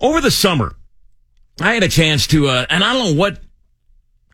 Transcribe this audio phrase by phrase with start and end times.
[0.00, 0.74] over the summer,
[1.60, 3.38] I had a chance to, uh, and I don't know what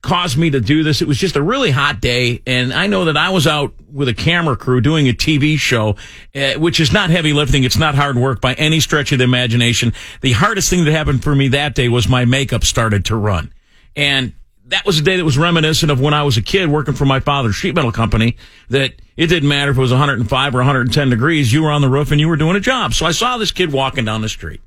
[0.02, 1.02] caused me to do this.
[1.02, 4.08] It was just a really hot day, and I know that I was out with
[4.08, 5.96] a camera crew doing a TV show,
[6.34, 7.64] uh, which is not heavy lifting.
[7.64, 9.92] It's not hard work by any stretch of the imagination.
[10.20, 13.52] The hardest thing that happened for me that day was my makeup started to run,
[13.96, 14.32] and
[14.66, 17.04] that was a day that was reminiscent of when I was a kid working for
[17.04, 18.36] my father's sheet metal company.
[18.68, 21.88] That it didn't matter if it was 105 or 110 degrees, you were on the
[21.88, 22.94] roof and you were doing a job.
[22.94, 24.60] So I saw this kid walking down the street,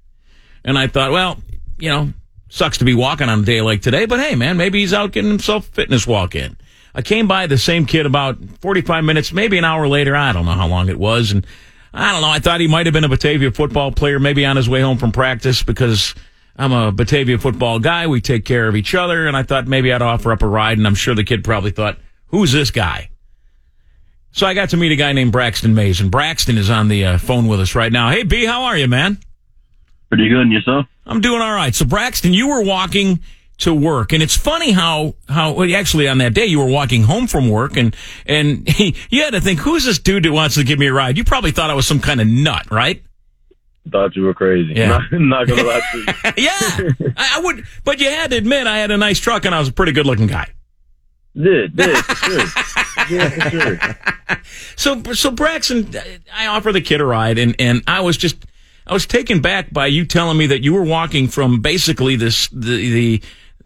[0.64, 1.38] and I thought, well,
[1.78, 2.14] you know,
[2.50, 5.12] sucks to be walking on a day like today, but hey, man, maybe he's out
[5.12, 6.58] getting himself a fitness walk in.
[6.94, 10.16] I came by the same kid about 45 minutes, maybe an hour later.
[10.16, 11.32] I don't know how long it was.
[11.32, 11.46] And
[11.94, 12.30] I don't know.
[12.30, 14.98] I thought he might have been a Batavia football player, maybe on his way home
[14.98, 16.16] from practice because
[16.56, 18.08] I'm a Batavia football guy.
[18.08, 19.28] We take care of each other.
[19.28, 20.78] And I thought maybe I'd offer up a ride.
[20.78, 21.98] And I'm sure the kid probably thought,
[22.28, 23.10] who's this guy?
[24.32, 26.02] So I got to meet a guy named Braxton Mayes.
[26.02, 28.10] And Braxton is on the uh, phone with us right now.
[28.10, 29.20] Hey, B, how are you, man?
[30.10, 30.88] Pretty good, and yourself?
[31.06, 31.74] I'm doing all right.
[31.74, 33.20] So Braxton, you were walking
[33.60, 37.04] to work, and it's funny how how well, actually on that day you were walking
[37.04, 40.56] home from work, and and he, you had to think, who's this dude that wants
[40.56, 41.18] to give me a ride?
[41.18, 43.04] You probably thought I was some kind of nut, right?
[43.92, 44.74] Thought you were crazy.
[44.76, 44.88] Yeah.
[44.88, 45.98] Not, not gonna lie to
[46.38, 46.44] you.
[46.44, 49.54] yeah, I, I would, but you had to admit I had a nice truck and
[49.54, 50.50] I was a pretty good looking guy.
[51.36, 52.40] Did, did, for sure.
[53.10, 53.80] Yeah, for sure.
[54.76, 55.92] So so Braxton,
[56.34, 58.38] I offer the kid a ride, and and I was just.
[58.90, 62.48] I was taken back by you telling me that you were walking from basically this
[62.48, 63.20] the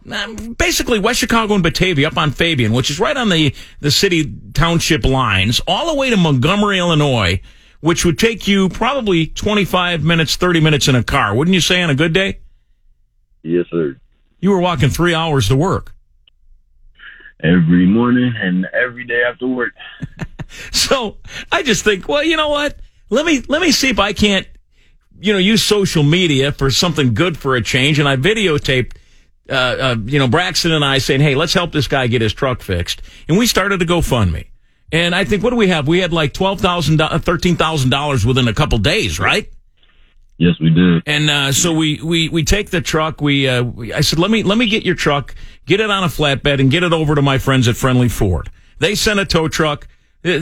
[0.04, 3.54] the um, basically West Chicago and Batavia up on Fabyan, which is right on the
[3.80, 7.40] the city township lines, all the way to Montgomery, Illinois,
[7.80, 11.34] which would take you probably 25 minutes, 30 minutes in a car.
[11.34, 12.40] Wouldn't you say on a good day?
[13.42, 13.96] Yes, sir.
[14.40, 15.94] You were walking 3 hours to work.
[17.42, 19.72] Every morning and every day after work.
[20.70, 21.16] So,
[21.50, 22.78] I just think, well, you know what?
[23.10, 24.46] Let me let me see if I can't
[25.20, 27.98] you know, use social media for something good for a change.
[27.98, 28.92] And I videotaped,
[29.48, 32.32] uh, uh, you know, Braxton and I saying, Hey, let's help this guy get his
[32.32, 33.02] truck fixed.
[33.28, 34.46] And we started a GoFundMe.
[34.92, 35.88] And I think, what do we have?
[35.88, 39.50] We had like $12,000, $13,000 within a couple days, right?
[40.36, 41.02] Yes, we did.
[41.06, 43.20] And, uh, so we, we, we take the truck.
[43.20, 45.34] We, uh, we, I said, let me, let me get your truck,
[45.66, 48.50] get it on a flatbed and get it over to my friends at Friendly Ford.
[48.78, 49.88] They sent a tow truck.
[50.24, 50.38] Uh,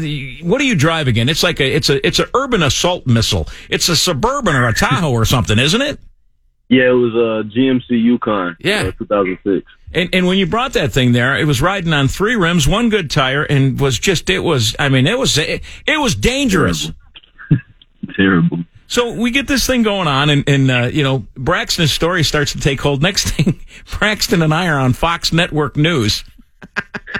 [0.46, 1.28] What do you drive again?
[1.28, 3.48] It's like a, it's a, it's an urban assault missile.
[3.68, 5.98] It's a suburban or a Tahoe or something, isn't it?
[6.68, 8.56] Yeah, it was a GMC Yukon.
[8.60, 8.84] Yeah.
[8.88, 9.66] uh, 2006.
[9.94, 12.88] And, and when you brought that thing there, it was riding on three rims, one
[12.88, 16.90] good tire, and was just, it was, I mean, it was, it, it was dangerous.
[18.16, 18.58] Terrible.
[18.88, 22.52] So we get this thing going on, and, and uh, you know, Braxton's story starts
[22.52, 23.00] to take hold.
[23.00, 23.58] Next thing,
[23.98, 26.24] Braxton and I are on Fox Network News.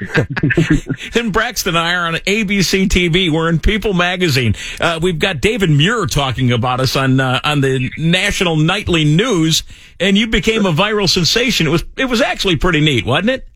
[1.13, 3.31] then Braxton and I are on ABC TV.
[3.31, 4.55] We're in People Magazine.
[4.81, 9.63] Uh, we've got David Muir talking about us on uh, on the national nightly news,
[10.01, 11.67] and you became a viral sensation.
[11.67, 13.49] It was it was actually pretty neat, wasn't it?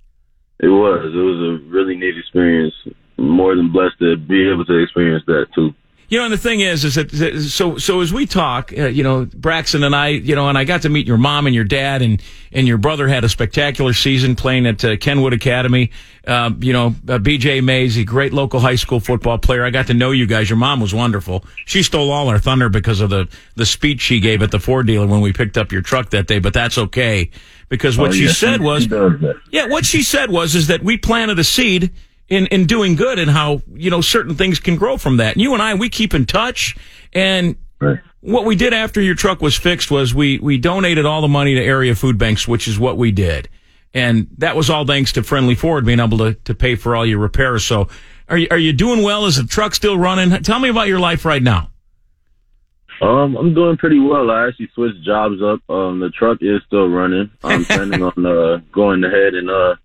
[0.60, 1.12] It was.
[1.12, 2.74] It was a really neat experience.
[3.18, 5.74] More than blessed to be able to experience that too.
[6.09, 7.11] You know, and the thing is, is that
[7.50, 10.62] so so as we talk, uh, you know, Braxton and I, you know, and I
[10.62, 12.22] got to meet your mom and your dad, and
[12.53, 15.91] and your brother had a spectacular season playing at uh, Kenwood Academy.
[16.25, 17.61] Uh, you know, uh, B.J.
[17.61, 19.65] Mayes, a great local high school football player.
[19.65, 20.49] I got to know you guys.
[20.50, 21.45] Your mom was wonderful.
[21.66, 24.87] She stole all our thunder because of the the speech she gave at the Ford
[24.87, 26.39] dealer when we picked up your truck that day.
[26.39, 27.31] But that's okay
[27.69, 29.41] because what Oh, she yeah, said was, she does that.
[29.50, 31.91] yeah, what she said was is that we planted a seed
[32.28, 35.34] in in doing good and how you know certain things can grow from that.
[35.34, 36.76] And you and I, we keep in touch.
[37.12, 37.98] And Right.
[38.20, 41.54] what we did after your truck was fixed was we we donated all the money
[41.54, 43.48] to area food banks, which is what we did.
[43.94, 47.06] And that was all thanks to Friendly Ford being able to, to pay for all
[47.06, 47.65] your repairs.
[47.65, 47.88] So
[48.28, 49.25] are you, are you doing well?
[49.26, 50.31] Is the truck still running?
[50.42, 51.70] Tell me about your life right now.
[53.00, 54.31] Um, I'm doing pretty well.
[54.31, 55.60] I actually switched jobs up.
[55.69, 57.31] Um, the truck is still running.
[57.44, 59.76] I'm planning on uh going ahead and uh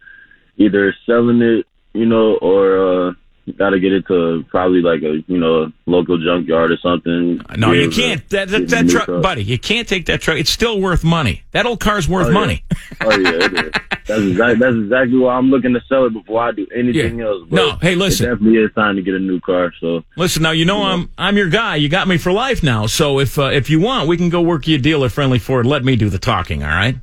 [0.57, 3.13] either selling it, you know, or uh
[3.57, 7.41] got to get it to probably like a you know local junkyard or something.
[7.57, 8.27] No, you can't.
[8.29, 10.37] That, that, that new truck, buddy, you can't take that truck.
[10.37, 11.43] It's still worth money.
[11.51, 12.33] That old car's worth Oh, yeah.
[12.33, 12.63] money.
[13.01, 13.71] Oh yeah, it is.
[14.07, 17.25] That's exactly that's exactly why I'm looking to sell it before I do anything Yeah.
[17.25, 17.43] else.
[17.49, 18.27] But No, hey, listen.
[18.27, 19.73] it definitely is time to get a new car.
[19.81, 21.75] So Listen, now you know I'm I'm your guy.
[21.77, 22.85] You got me for life now.
[22.85, 25.39] So if uh, if you want, we can go work you a deal at Friendly
[25.39, 25.65] Ford.
[25.65, 26.63] Let me do the talking.
[26.63, 26.95] All right.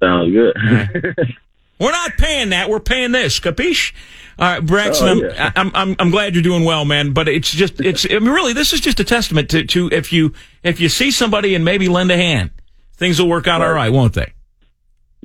[0.00, 0.54] sounds good.
[1.78, 2.70] We're not paying that.
[2.70, 3.38] We're paying this.
[3.38, 3.92] Capiche?
[4.38, 5.08] All right, Braxton.
[5.08, 5.52] Oh, I'm, yeah.
[5.56, 7.12] I'm I'm I'm glad you're doing well, man.
[7.12, 10.12] But it's just it's I mean, really this is just a testament to to if
[10.12, 10.32] you
[10.62, 12.50] if you see somebody and maybe lend a hand,
[12.94, 14.32] things will work out all right, won't they?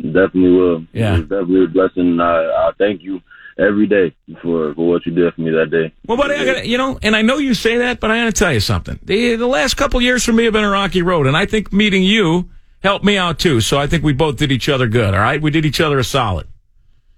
[0.01, 0.85] definitely will.
[0.93, 1.17] Yeah.
[1.17, 2.19] it's definitely a blessing.
[2.19, 3.21] I, I thank you
[3.57, 5.93] every day for for what you did for me that day.
[6.07, 8.25] Well, buddy, I got you know, and I know you say that, but I got
[8.25, 8.99] to tell you something.
[9.03, 11.71] The the last couple years for me have been a rocky road, and I think
[11.71, 12.49] meeting you
[12.81, 13.61] helped me out too.
[13.61, 15.13] So I think we both did each other good.
[15.13, 16.47] All right, we did each other a solid.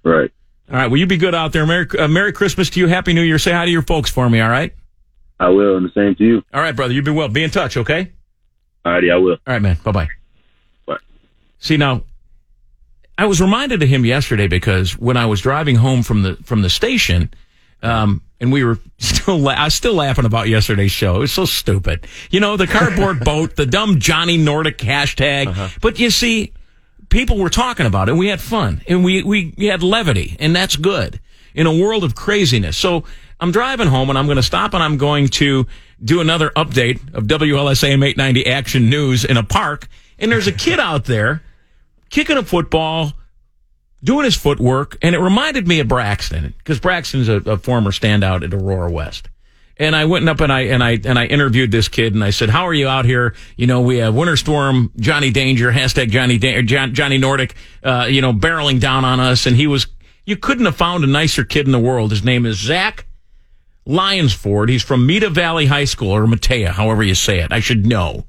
[0.04, 0.32] Right.
[0.70, 0.88] All right.
[0.88, 1.66] Will you be good out there.
[1.66, 2.88] Merry, uh, Merry Christmas to you.
[2.88, 3.38] Happy New Year.
[3.38, 4.40] Say hi to your folks for me.
[4.42, 4.74] All right.
[5.40, 6.44] I will, and the same to you.
[6.54, 6.94] All right, brother.
[6.94, 7.28] You be well.
[7.28, 7.76] Be in touch.
[7.76, 8.12] Okay.
[8.86, 9.32] Alrighty, I will.
[9.34, 9.78] All right, man.
[9.84, 10.10] Bye bye.
[10.86, 10.98] Bye.
[11.60, 12.04] See now,
[13.18, 16.62] I was reminded of him yesterday because when I was driving home from the from
[16.62, 17.34] the station,
[17.82, 21.16] um, and we were still la- I was still laughing about yesterday's show.
[21.16, 22.06] It was so stupid.
[22.30, 25.48] You know, the cardboard boat, the dumb Johnny Nordic hashtag.
[25.48, 25.70] Uh-huh.
[25.82, 26.54] But you see,
[27.10, 28.12] people were talking about it.
[28.12, 31.20] and We had fun and we we had levity, and that's good
[31.56, 32.76] in a world of craziness.
[32.78, 33.06] So
[33.40, 35.66] I'm driving home and I'm going to stop and I'm going to
[36.04, 39.88] do another update of WLSAM 890 Action News in a park.
[40.20, 41.44] And there's a kid out there
[42.10, 43.14] kicking a football,
[44.04, 48.44] doing his footwork, and it reminded me of Braxton because Braxton's a, a former standout
[48.44, 49.30] at Aurora West.
[49.78, 52.30] And I went up and I and I and I interviewed this kid and I
[52.30, 53.34] said, "How are you out here?
[53.58, 58.06] You know, we have Winter Storm, Johnny Danger, hashtag Johnny da- John, Johnny Nordic, uh,
[58.08, 59.88] you know, barreling down on us." And he was,
[60.26, 62.12] you couldn't have found a nicer kid in the world.
[62.12, 63.08] His name is Zach
[63.88, 64.70] Lyonsford.
[64.70, 67.52] He's from Meta Valley High School or Metea, however you say it.
[67.52, 68.26] I should know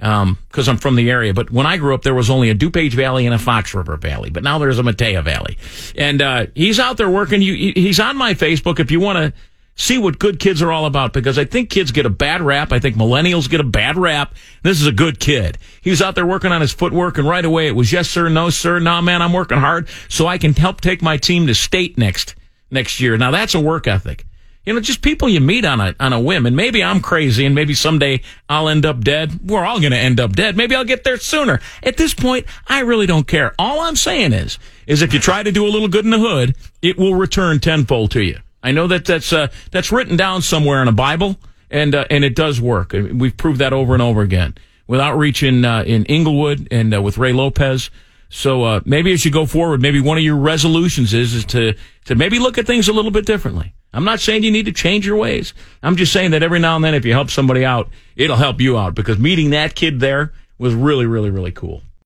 [0.00, 1.34] because I'm from the area.
[1.34, 3.96] But when I grew up, there was only a DuPage Valley and a Fox River
[3.96, 4.30] Valley.
[4.30, 5.58] But now there's a Metea Valley,
[5.96, 7.42] and uh, he's out there working.
[7.42, 9.38] You, he's on my Facebook if you want to
[9.76, 11.12] see what good kids are all about.
[11.12, 12.72] Because I think kids get a bad rap.
[12.72, 14.34] I think millennials get a bad rap.
[14.62, 15.58] This is a good kid.
[15.82, 18.28] He was out there working on his footwork, and right away it was yes sir,
[18.28, 21.54] no sir, nah man, I'm working hard so I can help take my team to
[21.54, 22.34] state next
[22.70, 23.18] next year.
[23.18, 24.24] Now that's a work ethic.
[24.66, 27.46] You know, just people you meet on a on a whim, and maybe I'm crazy,
[27.46, 29.48] and maybe someday I'll end up dead.
[29.48, 30.56] We're all going to end up dead.
[30.56, 31.60] Maybe I'll get there sooner.
[31.82, 33.54] At this point, I really don't care.
[33.58, 36.18] All I'm saying is, is if you try to do a little good in the
[36.18, 38.38] hood, it will return tenfold to you.
[38.62, 41.36] I know that that's uh, that's written down somewhere in a Bible,
[41.70, 42.92] and uh, and it does work.
[42.92, 47.00] We've proved that over and over again with outreach in uh, in Englewood and uh,
[47.00, 47.90] with Ray Lopez.
[48.28, 51.74] So uh, maybe as you go forward, maybe one of your resolutions is is to
[52.04, 53.72] to maybe look at things a little bit differently.
[53.92, 55.52] I'm not saying you need to change your ways.
[55.82, 58.60] I'm just saying that every now and then, if you help somebody out, it'll help
[58.60, 61.82] you out because meeting that kid there was really, really, really cool.